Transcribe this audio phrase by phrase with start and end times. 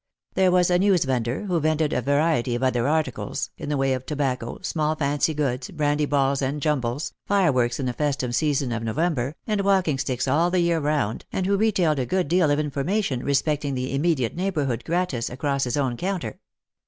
[0.33, 4.03] There was a newsvendor, who vended a variety of other articles, in the way of
[4.03, 9.35] tobacco, small fancy goods, brandy balls and jumbles, fireworks in the festive season of November,
[9.45, 13.21] and walking sticks all the year round, and who retailed a good deal of information
[13.23, 16.39] respecting the immediate neighbourhood gratis across his own counter.